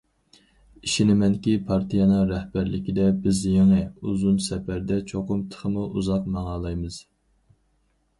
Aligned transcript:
ئىشىنىمەنكى 0.85 1.51
پارتىيەنىڭ 1.65 2.23
رەھبەرلىكىدە 2.31 3.05
بىز 3.25 3.41
يېڭى 3.49 3.81
ئۇزۇن 3.83 4.39
سەپەردە 4.47 4.97
چوقۇم 5.13 5.45
تېخىمۇ 5.53 5.85
ئۇزاق 5.99 6.27
ماڭالايمىز. 6.37 6.99